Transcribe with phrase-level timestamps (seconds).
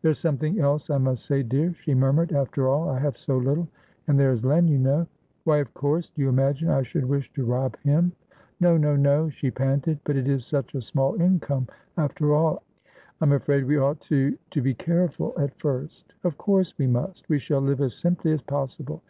[0.00, 2.32] "There's something else I must say, dear," she murmured.
[2.32, 3.66] "After all, I have so littleand
[4.16, 5.06] there is Len, you know"
[5.44, 6.08] "Why, of course.
[6.08, 8.12] Do you imagine I should wish to rob him?"
[8.58, 10.00] "No, no, no!" she panted.
[10.04, 11.68] "But it is such a small income,
[11.98, 12.62] after all.
[13.20, 17.28] I'm afraid we ought toto be careful, at first" "Of course we must.
[17.28, 19.02] We shall live as simply as possible.